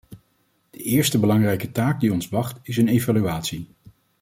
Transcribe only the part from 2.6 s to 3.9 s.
is een evaluatie.